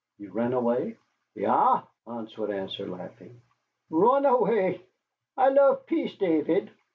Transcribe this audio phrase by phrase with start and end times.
[0.17, 0.97] "You ran away?"
[1.35, 3.39] "Ja," Hans would answer, laughing,
[3.91, 4.81] "run avay.
[5.37, 6.71] I love peace, Tavid.